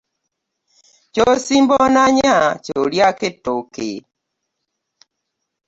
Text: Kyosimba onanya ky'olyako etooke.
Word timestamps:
Kyosimba 1.13 1.73
onanya 1.85 2.35
ky'olyako 2.63 3.23
etooke. 3.29 3.89